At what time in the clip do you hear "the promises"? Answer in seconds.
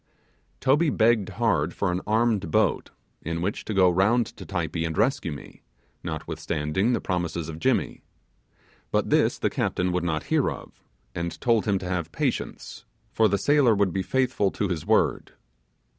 6.93-7.47